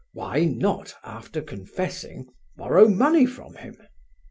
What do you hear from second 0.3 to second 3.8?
not, after confessing, borrow money from him?